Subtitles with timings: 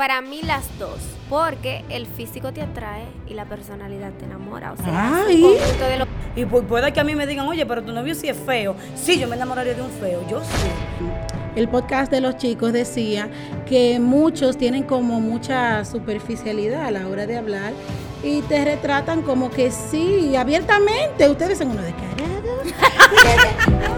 [0.00, 4.70] Para mí las dos, porque el físico te atrae y la personalidad te enamora.
[4.70, 5.44] O sea, Ay.
[5.44, 7.82] es un conjunto de lo- Y pu- puede que a mí me digan, oye, pero
[7.82, 8.76] tu novio sí es feo.
[8.94, 10.68] Sí, yo me enamoraría de un feo, yo sí.
[11.56, 13.28] El podcast de los chicos decía
[13.66, 17.72] que muchos tienen como mucha superficialidad a la hora de hablar
[18.22, 21.28] y te retratan como que sí, abiertamente.
[21.28, 22.28] Ustedes son unos descarados.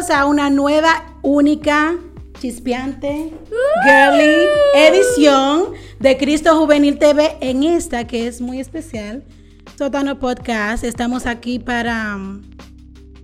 [0.00, 1.94] Bienvenidos a una nueva, única,
[2.40, 3.34] chispeante,
[3.84, 9.24] girly edición de Cristo Juvenil TV en esta que es muy especial.
[9.76, 10.84] Sótano Podcast.
[10.84, 12.40] Estamos aquí para um,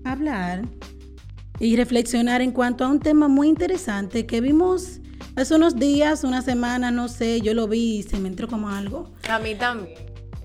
[0.04, 0.66] hablar
[1.58, 5.00] y reflexionar en cuanto a un tema muy interesante que vimos
[5.34, 8.68] hace unos días, una semana, no sé, yo lo vi y se me entró como
[8.68, 9.14] algo.
[9.30, 9.96] A mí también.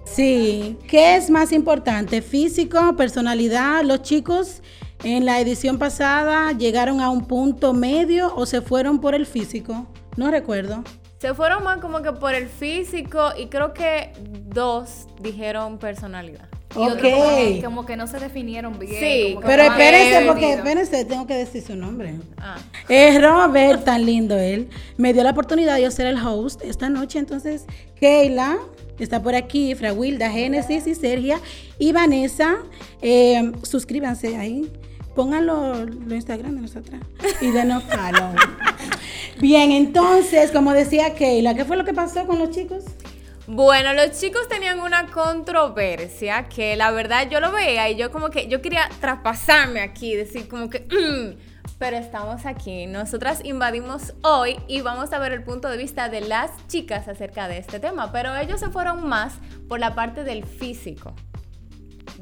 [0.05, 2.21] Sí, ¿qué es más importante?
[2.21, 3.83] Físico, personalidad.
[3.83, 4.61] Los chicos
[5.03, 9.87] en la edición pasada llegaron a un punto medio o se fueron por el físico.
[10.17, 10.83] No recuerdo.
[11.19, 14.11] Se fueron más como que por el físico y creo que
[14.47, 16.47] dos dijeron personalidad.
[16.73, 17.01] Y otros Ok.
[17.11, 18.93] como que- como que no se definieron bien.
[18.97, 22.15] Sí, como que Pero espérense, porque espérense, tengo que decir su nombre.
[22.37, 22.55] Ah.
[22.87, 24.69] Es Robert, tan lindo él.
[24.97, 27.19] Me dio la oportunidad de yo ser el host esta noche.
[27.19, 27.65] Entonces,
[27.99, 28.57] Keila
[28.99, 31.39] está por aquí, Wilda, Génesis y Sergia
[31.77, 32.55] y Vanessa.
[33.01, 34.71] Eh, suscríbanse ahí.
[35.15, 37.01] Pónganlo los Instagram de nosotras
[37.41, 38.33] y denos follow.
[39.39, 42.85] Bien, entonces, como decía Keila, ¿qué fue lo que pasó con los chicos?
[43.47, 48.29] Bueno, los chicos tenían una controversia que la verdad yo lo veía y yo como
[48.29, 51.37] que yo quería traspasarme aquí, decir como que, "Mm",
[51.77, 52.85] pero estamos aquí.
[52.85, 57.47] Nosotras invadimos hoy y vamos a ver el punto de vista de las chicas acerca
[57.47, 59.33] de este tema, pero ellos se fueron más
[59.67, 61.13] por la parte del físico,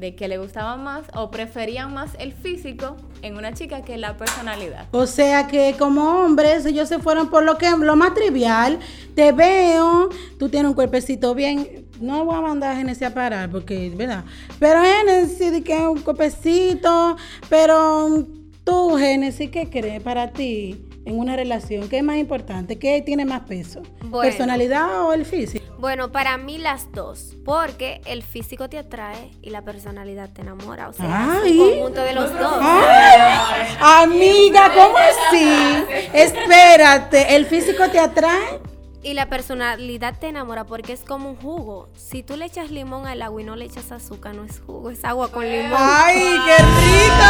[0.00, 4.16] de que le gustaba más o preferían más el físico en una chica que la
[4.16, 4.86] personalidad.
[4.92, 8.78] O sea que como hombres ellos se fueron por lo que lo más trivial.
[9.14, 10.08] Te veo,
[10.38, 11.86] tú tienes un cuerpecito bien.
[12.00, 14.24] No voy a mandar a Genesis a parar porque, ¿verdad?
[14.58, 17.16] Pero Genesis, que un cuerpecito.
[17.50, 18.26] Pero
[18.64, 21.90] tú, Genesis, ¿qué crees para ti en una relación?
[21.90, 22.78] ¿Qué es más importante?
[22.78, 23.82] ¿Qué tiene más peso?
[24.00, 24.22] Bueno.
[24.22, 25.59] ¿Personalidad o el físico?
[25.80, 30.90] Bueno, para mí las dos, porque el físico te atrae y la personalidad te enamora.
[30.90, 31.52] O sea, Ay.
[31.52, 32.58] es un conjunto de los dos.
[32.60, 35.84] Ay, amiga, ¿cómo así?
[36.12, 38.60] Espérate, ¿el físico te atrae?
[39.02, 41.88] Y la personalidad te enamora porque es como un jugo.
[41.96, 44.90] Si tú le echas limón al agua y no le echas azúcar, no es jugo,
[44.90, 45.72] es agua con limón.
[45.74, 47.24] ¡Ay, qué rico!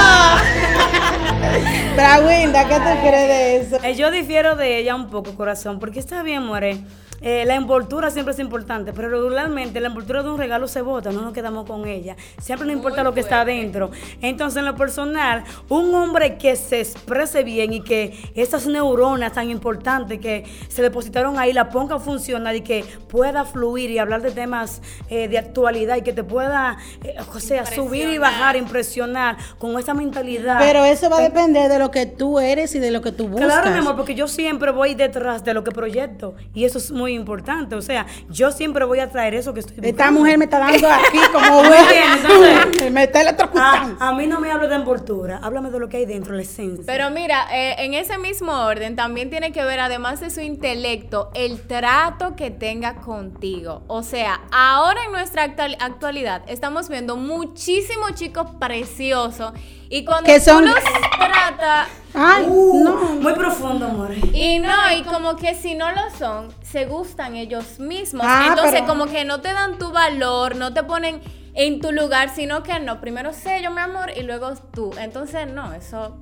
[1.94, 3.84] Brawinda, ¿qué tú crees de eso?
[3.84, 6.76] Eh, yo difiero de ella un poco, corazón, porque está bien, more.
[7.22, 11.12] Eh, la envoltura siempre es importante, pero regularmente la envoltura de un regalo se bota,
[11.12, 12.16] no nos quedamos con ella.
[12.41, 13.91] Siempre no importa lo que está adentro.
[14.22, 19.50] Entonces, en lo personal, un hombre que se exprese bien y que esas neuronas tan
[19.50, 24.22] importantes que se depositaron ahí la ponga a funcionar y que pueda fluir y hablar
[24.22, 28.56] de temas eh, de actualidad y que te pueda, eh, o sea, subir y bajar,
[28.56, 30.59] impresionar con esa mentalidad.
[30.59, 33.28] Pero eso va a depender de lo que tú eres y de lo que tú
[33.28, 33.47] buscas.
[33.48, 36.91] Claro, mi amor, porque yo siempre voy detrás de lo que proyecto y eso es
[36.91, 37.75] muy importante.
[37.75, 39.91] O sea, yo siempre voy a traer eso que estoy buscando.
[40.03, 43.97] Esta mujer me está dando aquí como entonces- Me está electrocutando.
[44.00, 46.42] Ah, a mí no me hablo de envoltura, háblame de lo que hay dentro, la
[46.42, 46.84] esencia.
[46.87, 51.31] Pero mira, eh, en ese mismo orden también tiene que ver, además de su intelecto,
[51.34, 53.82] el trato que tenga contigo.
[53.86, 59.52] O sea, ahora en nuestra actual- actualidad estamos viendo muchísimos chicos preciosos
[59.88, 60.84] y cuando Que son- tú los
[61.18, 62.96] trata Ay, Uh, no.
[63.20, 64.10] Muy profundo, amor.
[64.32, 68.26] y no, y como que si no lo son, se gustan ellos mismos.
[68.28, 71.20] Ah, Entonces, pero- como que no te dan tu valor, no te ponen
[71.54, 74.90] en tu lugar, sino que no, primero sé yo, mi amor, y luego tú.
[74.98, 76.18] Entonces, no, eso,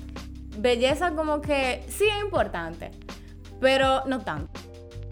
[0.59, 2.91] belleza como que sí es importante,
[3.61, 4.61] pero no tanto.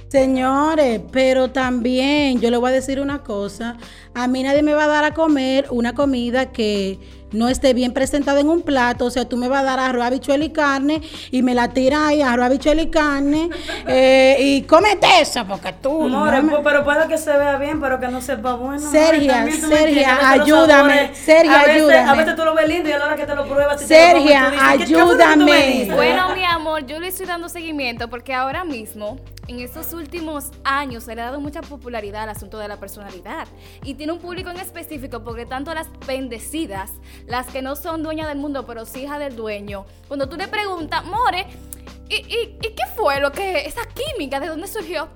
[0.08, 3.76] Señores, pero también yo le voy a decir una cosa.
[4.14, 7.00] A mí nadie me va a dar a comer una comida que
[7.32, 9.04] no esté bien presentada en un plato.
[9.06, 12.00] O sea, tú me vas a dar arroz, habichuela y carne y me la tiras
[12.06, 13.50] ahí, arroz, habichuela y carne.
[13.86, 16.08] eh, y cómete eso porque tú...
[16.08, 18.90] No me- pero puede que se vea bien, pero que no sepa bueno.
[18.90, 22.10] Sergia, Sergia, ayúdame, Sergia, ayúdame.
[22.10, 23.78] A veces tú lo ves lindo y a la hora que te lo pruebas.
[23.80, 25.94] te Sergia, lo comes, tú dices, ¿qué- qué fue lo que tú me ayúdame.
[25.94, 29.18] Bueno, mi amor, yo le estoy dando seguimiento porque ahora mismo,
[29.48, 33.46] en estos últimos años, se le ha dado mucha popularidad al asunto de la personalidad.
[33.84, 36.90] Y tiene un público en específico porque tanto las bendecidas,
[37.26, 40.48] las que no son dueñas del mundo, pero sí hijas del dueño, cuando tú le
[40.48, 41.46] preguntas, More,
[42.08, 45.08] ¿y, y, y qué fue lo que, esa química, de dónde surgió?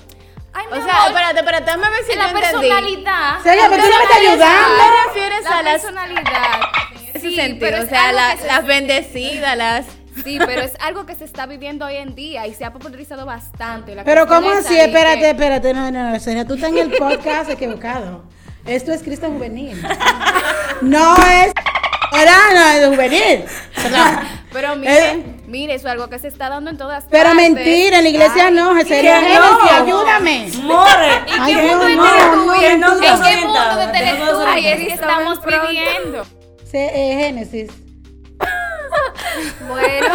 [0.52, 3.36] Ay, O sea, amor, espérate, espérate, déjame ver si la personalidad.
[3.42, 4.76] Sí, pero tú no me estás ayudando.
[4.82, 6.60] ¿Te refieres La a las personalidad.
[7.14, 7.58] ese Sí, sentido?
[7.60, 9.86] pero O es sea, algo la- que se- las bendecidas, las...
[10.24, 13.24] Sí, pero es algo que se está viviendo hoy en día y se ha popularizado
[13.24, 13.94] bastante.
[13.94, 14.76] La Pero ¿cómo así?
[14.76, 18.24] Espérate, que- espérate, no, no, no, Sonia, tú estás en el podcast equivocado.
[18.66, 19.80] Esto es Cristo Juvenil.
[20.82, 21.52] No es...
[22.12, 23.44] Era, no es juvenil.
[24.52, 24.76] Pero Eh.
[24.76, 27.50] mire, mire, eso es algo que se está dando en todas Pero partes.
[27.52, 29.38] mentira, en la iglesia Ay, no, sería que Génesis,
[29.70, 29.70] no.
[29.84, 30.50] ayúdame.
[30.62, 30.90] More.
[31.38, 32.72] Ay, qué Dios mundo mentira.
[32.72, 36.26] ¿En qué mundo de Telesur es que estamos viviendo?
[36.68, 37.70] Se- eh, Génesis.
[39.68, 40.14] Bueno,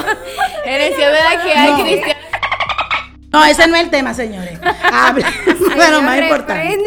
[0.65, 1.81] Eres es verdad que hay No.
[1.83, 2.23] cristianos.
[3.31, 4.59] No, ese no es el tema, señores.
[4.91, 5.29] Habla
[5.77, 6.77] de lo más importante.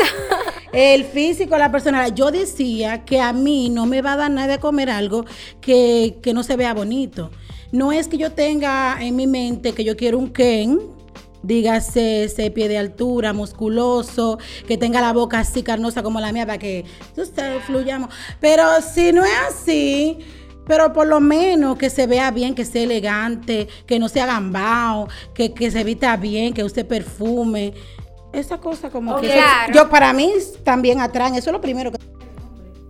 [0.72, 2.14] El físico, la personalidad.
[2.14, 5.24] Yo decía que a mí no me va a dar nada de comer algo
[5.60, 7.30] que, que no se vea bonito.
[7.72, 10.78] No es que yo tenga en mi mente que yo quiero un Ken,
[11.42, 16.46] dígase ese pie de altura, musculoso, que tenga la boca así carnosa como la mía
[16.46, 16.84] para que
[17.16, 18.10] ustedes fluyamos.
[18.40, 20.18] Pero si no es así,
[20.66, 25.08] pero por lo menos que se vea bien, que sea elegante, que no sea gambao,
[25.34, 27.74] que, que se vista bien, que use perfume.
[28.32, 29.26] Esa cosa como que...
[29.28, 29.32] Ok.
[29.32, 29.72] eso- Claro.
[29.74, 30.32] yo para mí
[30.64, 31.98] también atraen, eso es lo primero que...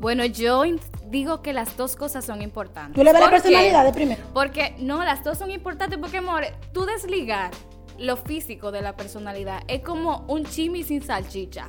[0.01, 0.63] Bueno, yo
[1.07, 2.95] digo que las dos cosas son importantes.
[2.95, 4.23] ¿Tú le ves la personalidad de primero?
[4.33, 7.51] Porque no, las dos son importantes porque, amor, tú desligar
[7.99, 11.69] lo físico de la personalidad es como un chimi sin salchicha,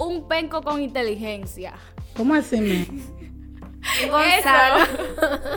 [0.00, 1.74] un penco con inteligencia.
[2.16, 2.88] ¿Cómo así?
[4.08, 4.84] Gonzalo.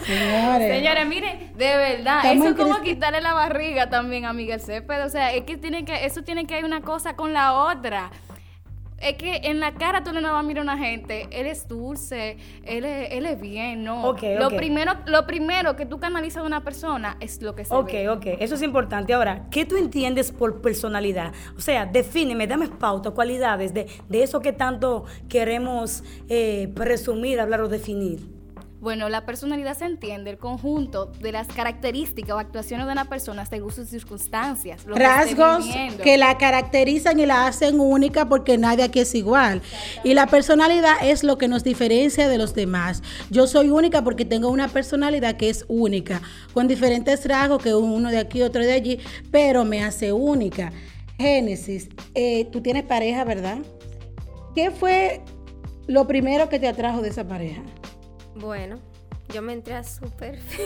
[0.05, 0.75] Señores.
[0.75, 5.05] Señores, miren, de verdad, Estamos eso es como quitarle la barriga también a Miguel Cepeda.
[5.05, 8.11] O sea, es que tiene que, eso tiene que ir una cosa con la otra.
[8.99, 11.67] Es que en la cara tú no vas a mirar a una gente, él es
[11.67, 14.15] dulce, él es, él es bien, ¿no?
[14.39, 17.91] Lo primero, lo primero que tú canalizas de una persona es lo que se Ok,
[17.91, 18.07] ve.
[18.07, 19.13] ok, eso es importante.
[19.13, 21.33] Ahora, ¿qué tú entiendes por personalidad?
[21.57, 27.59] O sea, defíneme, dame pauta, cualidades de, de eso que tanto queremos eh, presumir, hablar
[27.59, 28.21] o definir.
[28.83, 33.45] Bueno, la personalidad se entiende el conjunto de las características o actuaciones de una persona
[33.45, 34.85] según sus circunstancias.
[34.85, 36.03] lo que rasgos viviendo.
[36.03, 39.61] que la caracterizan y la hacen única porque nadie aquí es igual.
[40.03, 43.01] Y la personalidad es lo que nos diferencia de los demás.
[43.29, 46.21] Yo soy única porque tengo una personalidad que es única,
[46.53, 48.99] con diferentes rasgos, que uno de aquí, otro de allí,
[49.31, 50.73] pero me hace única.
[51.17, 53.59] Génesis, eh, tú tienes pareja, ¿verdad?
[54.53, 55.21] ¿Qué fue
[55.87, 57.61] lo primero que te atrajo de esa pareja?
[58.35, 58.79] Bueno,
[59.29, 60.65] yo me entré a perfil.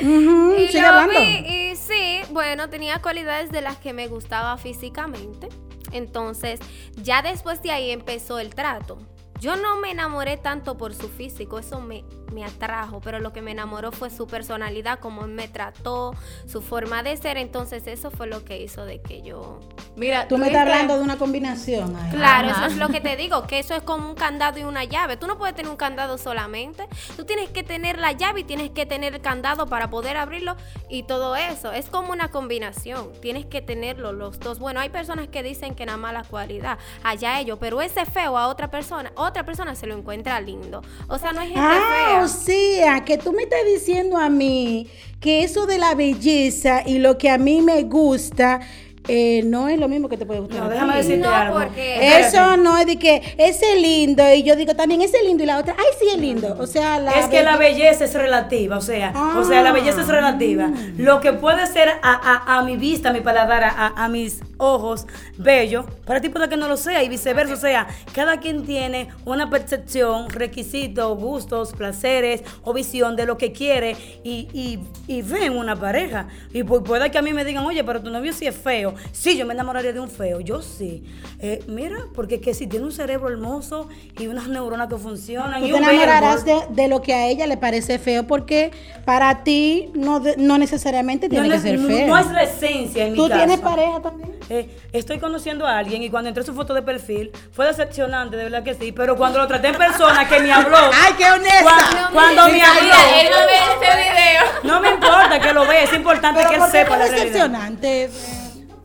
[0.00, 1.20] Ujú, y sigue lo hablando.
[1.20, 5.48] vi y sí, bueno, tenía cualidades de las que me gustaba físicamente.
[5.92, 6.60] Entonces,
[7.02, 8.98] ya después de ahí empezó el trato.
[9.40, 13.42] Yo no me enamoré tanto por su físico, eso me, me atrajo, pero lo que
[13.42, 16.14] me enamoró fue su personalidad, cómo él me trató,
[16.46, 17.36] su forma de ser.
[17.36, 19.60] Entonces, eso fue lo que hizo de que yo
[19.96, 21.96] Mira, Tú me estás hablando de una combinación.
[21.96, 22.10] ahí.
[22.10, 22.66] Claro, Ajá.
[22.66, 25.16] eso es lo que te digo, que eso es como un candado y una llave.
[25.16, 26.86] Tú no puedes tener un candado solamente.
[27.16, 30.56] Tú tienes que tener la llave y tienes que tener el candado para poder abrirlo
[30.90, 31.72] y todo eso.
[31.72, 33.10] Es como una combinación.
[33.22, 34.58] Tienes que tenerlo los dos.
[34.58, 38.36] Bueno, hay personas que dicen que nada más la cualidad, allá ellos, pero ese feo
[38.36, 40.82] a otra persona, otra persona se lo encuentra lindo.
[41.08, 44.88] O sea, no hay gente Ah, o sea, que tú me estás diciendo a mí
[45.20, 48.60] que eso de la belleza y lo que a mí me gusta
[49.08, 50.62] eh, no es lo mismo que te puede gustar.
[50.64, 51.58] No, déjame decirte No, algo.
[51.60, 55.46] porque- Eso no es de que ese lindo y yo digo también ese lindo y
[55.46, 56.56] la otra, ay sí es lindo.
[56.58, 59.72] O sea, la es que la belle- belleza es relativa, o sea, o sea, la
[59.72, 60.02] belleza Ah.
[60.02, 60.70] es relativa.
[60.96, 64.40] Lo que puede ser a, a- a mi vista, a mi paladar, a, a- mis
[64.58, 67.52] ojos bello, para ti puede que no lo sea y viceversa.
[67.54, 73.52] O sea, cada quien tiene una percepción, requisitos, gustos, placeres o visión de lo que
[73.52, 76.28] quiere y, y, y ve en una pareja.
[76.54, 78.94] Y pu- puede que a mí me digan, oye, pero tu novio sí es feo.
[79.12, 81.04] Sí, yo me enamoraría de un feo, yo sí.
[81.40, 83.88] Eh, mira, porque que si tiene un cerebro hermoso
[84.18, 85.60] y unas neuronas que funcionan.
[85.60, 88.70] Tú y te enamorarás de, de lo que a ella le parece feo porque
[89.04, 90.20] para ti no,
[90.58, 92.06] necesariamente tiene no, que no- ser no- feo.
[92.08, 93.38] no es la esencia en mi ¿Tú caso.
[93.38, 94.36] tienes pareja también?
[94.48, 98.36] Eh, estoy conociendo a alguien y cuando entré a su foto de perfil fue decepcionante,
[98.36, 100.76] de verdad que sí, pero cuando lo traté en persona, que me habló.
[101.04, 101.62] ¡Ay, qué honesta!
[101.62, 104.42] Cuando, cuando me habló, Mira, él no ve este video.
[104.62, 107.04] no me importa que lo vea, es importante Pero que él ¿por qué sepa la
[107.06, 107.24] realidad.
[107.24, 108.10] decepcionante?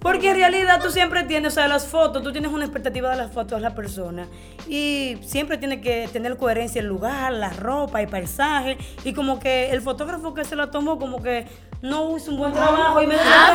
[0.02, 3.18] Porque en realidad tú siempre tienes, o sea, las fotos, tú tienes una expectativa de
[3.18, 4.28] las fotos de la persona
[4.68, 9.70] y siempre tiene que tener coherencia el lugar, la ropa, el paisaje y como que
[9.70, 11.46] el fotógrafo que se la tomó como que
[11.84, 13.54] no hizo un buen trabajo y me Ah,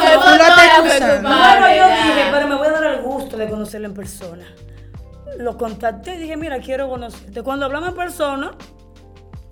[1.21, 4.45] Bueno, yo dije, pero me voy a dar el gusto de conocerlo en persona.
[5.39, 7.43] Lo contacté y dije, mira, quiero conocerte.
[7.43, 8.53] Cuando hablamos en persona,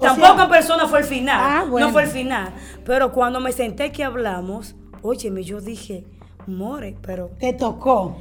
[0.00, 1.36] tampoco en persona fue el final.
[1.40, 1.88] Ah, bueno.
[1.88, 2.52] No fue el final.
[2.84, 6.04] Pero cuando me senté que hablamos, óyeme, yo dije,
[6.46, 8.16] more, pero Te tocó.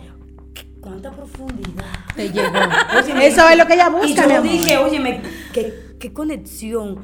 [0.82, 1.86] cuánta profundidad.
[2.16, 2.50] Te llegó.
[3.04, 4.52] Óyeme, Eso es lo que ella busca, Y yo mi amor.
[4.52, 5.22] dije, óyeme,
[5.54, 7.00] qué, qué conexión,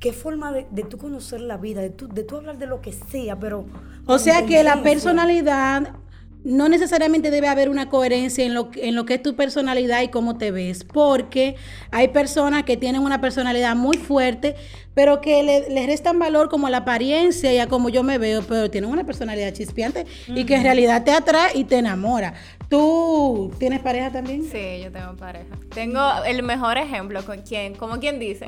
[0.00, 2.80] qué forma de, de tú conocer la vida, de tú, de tú hablar de lo
[2.80, 3.64] que sea, pero...
[4.06, 5.94] O sea que la personalidad
[6.44, 10.02] no necesariamente debe haber una coherencia en lo, que- en lo que es tu personalidad
[10.02, 11.54] y cómo te ves, porque
[11.90, 14.56] hay personas que tienen una personalidad muy fuerte,
[14.94, 18.18] pero que le, le restan valor como a la apariencia y a cómo yo me
[18.18, 22.34] veo, pero tienen una personalidad chispeante y que en realidad te atrae y te enamora.
[22.68, 24.42] ¿Tú tienes pareja también?
[24.50, 25.46] Sí, yo tengo pareja.
[25.74, 28.46] Tengo el mejor ejemplo con quien, como quien dice,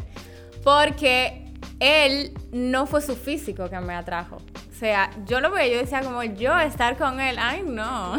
[0.63, 1.45] porque
[1.81, 4.39] él no fue su físico que me atrajo.
[4.85, 8.19] Sea, yo lo veía, yo decía como yo estar con él, ay no.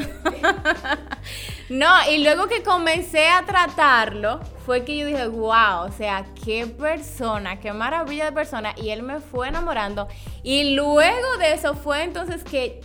[1.70, 6.66] no, y luego que comencé a tratarlo, fue que yo dije, wow, o sea, qué
[6.66, 8.74] persona, qué maravilla de persona.
[8.78, 10.08] Y él me fue enamorando.
[10.42, 12.82] Y luego de eso fue entonces que,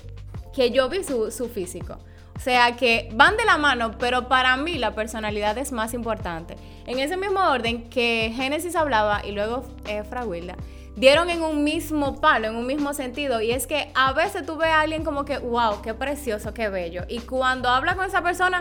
[0.54, 1.96] que yo vi su, su físico.
[2.36, 6.56] O sea que van de la mano, pero para mí la personalidad es más importante.
[6.86, 10.56] En ese mismo orden que Génesis hablaba y luego eh, Fraguilda,
[11.00, 13.40] dieron en un mismo palo, en un mismo sentido.
[13.40, 16.68] Y es que a veces tú ves a alguien como que, wow, qué precioso, qué
[16.68, 17.04] bello.
[17.08, 18.60] Y cuando habla con esa persona,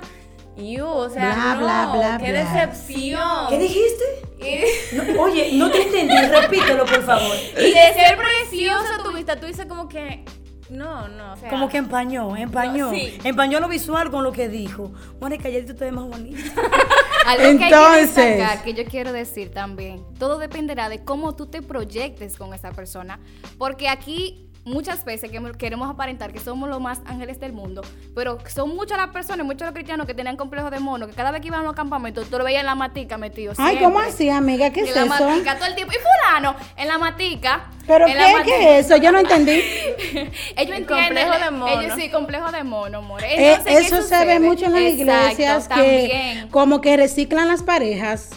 [0.55, 3.49] you, o sea, Bla, no, bla, bla, qué decepción.
[3.49, 4.03] ¿Qué dijiste?
[4.93, 7.35] No, oye, no te entendí, repítelo, por favor.
[7.57, 10.23] y de ser preciosa tu vista, tú dices como que,
[10.69, 12.85] no, no, o sea, Como que empañó, empañó.
[12.85, 13.17] No, sí.
[13.23, 14.91] Empañó lo visual con lo que dijo.
[15.19, 16.39] Mónica, calladito te ves más bonito.
[17.29, 21.35] Algo que hay que Entonces- destacar, que yo quiero decir también, todo dependerá de cómo
[21.35, 23.19] tú te proyectes con esa persona,
[23.57, 27.81] porque aquí muchas veces que queremos aparentar que somos los más ángeles del mundo,
[28.15, 31.31] pero son muchas las personas, muchos los cristianos que tenían complejos de mono, que cada
[31.31, 33.53] vez que iban a los campamentos, tú lo veías en la matica metido.
[33.57, 33.83] Ay, siempre.
[33.85, 34.69] ¿cómo así, amiga?
[34.71, 35.29] ¿Qué en es la eso?
[35.29, 35.93] matica todo el tiempo.
[35.93, 37.69] Y fulano, en la matica.
[37.87, 38.43] ¿Pero en qué, la matica.
[38.57, 38.97] qué es eso?
[38.97, 39.51] Yo no entendí.
[40.11, 40.85] Ellos El entienden.
[40.85, 41.81] complejo de mono.
[41.81, 43.23] Ellos sí, complejo de mono, amor.
[43.23, 45.01] Eh, Entonces, ¿qué eso se ve mucho en las Exacto,
[45.33, 48.29] iglesias que como que reciclan las parejas.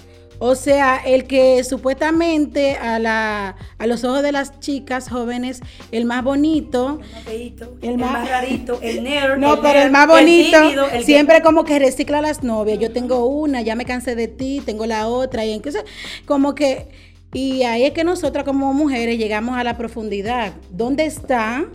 [0.45, 5.61] O sea, el que supuestamente a, la, a los ojos de las chicas jóvenes,
[5.93, 9.39] el más bonito, más feíto, El el, más- más, rarito, el nerd.
[9.39, 12.43] no, pero nerd, el más bonito, tímido, el que- siempre como que recicla a las
[12.43, 12.81] novias.
[12.81, 15.45] Yo tengo una, ya me cansé de ti, tengo la otra.
[15.45, 15.85] Y entonces,
[16.27, 16.89] como que,
[17.33, 20.55] y ahí es que nosotras como mujeres llegamos a la profundidad.
[20.73, 21.69] ¿Dónde están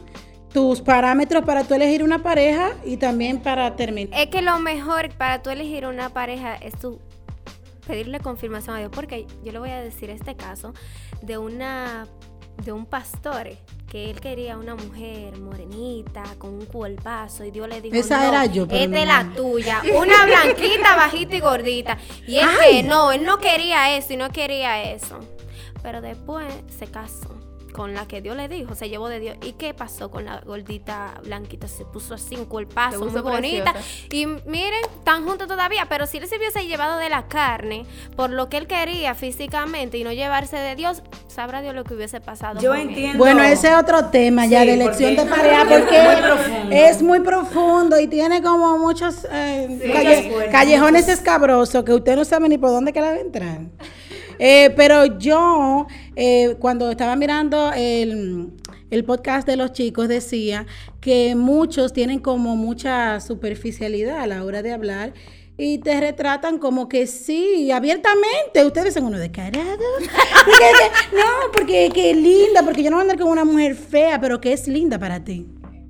[0.53, 4.19] tus parámetros para tú elegir una pareja y también para terminar?
[4.19, 7.00] Es que lo mejor para tú elegir una pareja es tú
[7.88, 8.91] pedirle confirmación a Dios.
[8.94, 10.74] Porque yo le voy a decir este caso
[11.22, 12.06] de una
[12.63, 13.50] de un pastor
[13.88, 18.29] que él quería una mujer morenita con un cuerpazo y Dios le dijo Esa "No,
[18.29, 19.36] era yo, pero esta no, es la no.
[19.36, 22.82] tuya una blanquita bajita y gordita y es Ay.
[22.82, 25.20] que no él no quería eso y no quería eso
[25.84, 27.29] pero después se casó
[27.77, 29.38] con la que Dios le dijo, se llevó de Dios.
[29.43, 31.67] ¿Y qué pasó con la gordita blanquita?
[31.67, 33.72] Se puso así un Se cuerpazo, muy bonita.
[33.74, 34.07] preciosa.
[34.12, 38.31] Y miren, están juntos todavía, pero si él se hubiese llevado de la carne por
[38.31, 42.19] lo que él quería físicamente y no llevarse de Dios, sabrá Dios lo que hubiese
[42.19, 42.60] pasado.
[42.60, 42.89] Yo con él.
[42.89, 43.19] entiendo.
[43.19, 46.01] Bueno, ese es otro tema ya Sí, de elección de porque pareja es porque
[46.65, 52.15] muy es muy profundo y tiene como muchos eh, Sí, calle- callejones escabrosos que usted
[52.15, 53.60] no sabe ni por dónde que la va a entrar.
[54.39, 58.51] Eh, pero yo, eh, cuando estaba mirando el,
[58.89, 60.65] el podcast de los chicos, decía
[61.01, 65.13] que muchos tienen como mucha superficialidad a la hora de hablar.
[65.60, 68.63] Y te retratan como que sí, abiertamente.
[68.63, 69.79] Ustedes son unos descarados.
[71.13, 74.39] No, porque que linda, porque yo no voy a andar con una mujer fea, pero
[74.39, 75.46] que es linda para ti.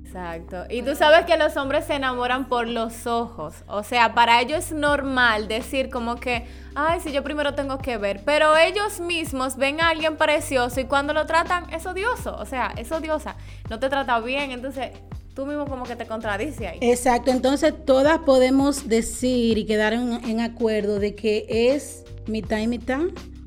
[0.08, 0.64] Exacto.
[0.70, 3.56] Y tú sabes que los hombres se enamoran por los ojos.
[3.66, 7.98] O sea, para ellos es normal decir como que, ay, si yo primero tengo que
[7.98, 8.22] ver.
[8.24, 12.36] Pero ellos mismos ven a alguien precioso y cuando lo tratan es odioso.
[12.36, 13.36] O sea, es odiosa.
[13.68, 14.50] No te trata bien.
[14.50, 14.92] Entonces,
[15.34, 16.78] tú mismo como que te contradices ahí.
[16.80, 22.66] Exacto, entonces todas podemos decir y quedar en, en acuerdo de que es mitad y
[22.66, 23.02] mitad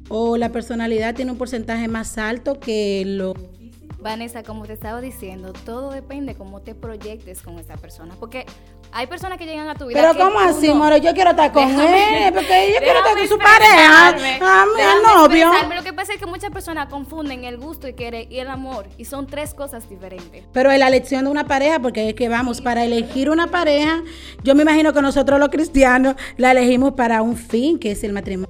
[0.10, 3.34] o la personalidad tiene un porcentaje más alto que lo...
[4.02, 8.16] Vanessa, como te estaba diciendo, todo depende cómo te proyectes con esa persona.
[8.20, 8.46] Porque
[8.92, 10.02] hay personas que llegan a tu vida.
[10.02, 10.76] Pero ¿cómo así, no.
[10.76, 10.98] moro?
[10.98, 14.22] Yo quiero estar con Déjame- él, porque yo quiero estar con su pareja, a mi
[14.24, 15.44] déjame novio.
[15.48, 15.76] expresarme.
[15.76, 18.88] Lo que pasa es que muchas personas confunden el gusto y, querer y el amor.
[18.98, 20.44] Y son tres cosas diferentes.
[20.52, 24.02] Pero en la elección de una pareja, porque es que vamos, para elegir una pareja,
[24.44, 28.14] yo me imagino que nosotros los cristianos la elegimos para un fin, que es el
[28.14, 28.50] matrimonio.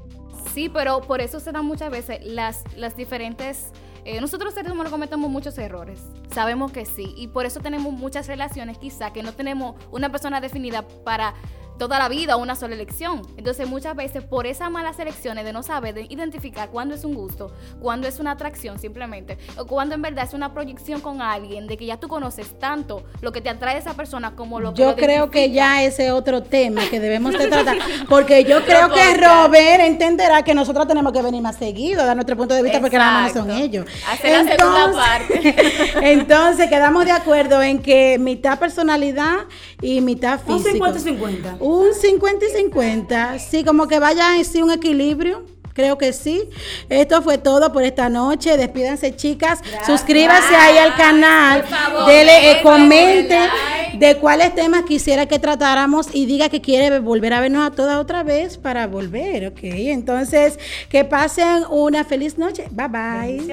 [0.54, 3.68] Sí, pero por eso se dan muchas veces las, las diferentes...
[4.06, 6.02] eh, nosotros seres humanos cometemos muchos errores,
[6.34, 10.42] sabemos que sí, y por eso tenemos muchas relaciones quizá que no tenemos una persona
[10.42, 11.34] definida para
[11.82, 13.24] toda la vida una sola elección.
[13.38, 17.16] Entonces muchas veces por esas malas elecciones de no saber de identificar cuándo es un
[17.16, 21.66] gusto, cuándo es una atracción simplemente, o cuándo en verdad es una proyección con alguien,
[21.66, 24.76] de que ya tú conoces tanto lo que te atrae de esa persona como lo
[24.76, 27.78] que Yo lo creo que ya ese es otro tema que debemos de tratar,
[28.10, 32.16] porque yo creo que Robert entenderá que nosotros tenemos que venir más seguido, a dar
[32.16, 33.88] nuestro punto de vista, porque nada más no son ellos.
[34.08, 35.56] Hacer la segunda parte.
[36.12, 39.48] entonces quedamos de acuerdo en que mitad personalidad
[39.82, 40.86] y mitad Un físico.
[40.86, 41.56] 50-50.
[41.72, 43.40] Un 50 y 50.
[43.40, 45.46] Sí, como que vaya en sí un equilibrio.
[45.74, 46.50] Creo que sí.
[46.90, 48.58] Esto fue todo por esta noche.
[48.58, 49.62] Despídanse, chicas.
[49.86, 51.62] Suscríbase ahí al canal.
[51.62, 53.98] Por favor, Dele, eh, comente like.
[53.98, 57.98] de cuáles temas quisiera que tratáramos y diga que quiere volver a vernos a todas
[58.00, 59.60] otra vez para volver, ¿ok?
[59.64, 60.60] Entonces,
[60.90, 62.66] que pasen una feliz noche.
[62.72, 63.48] Bye bye.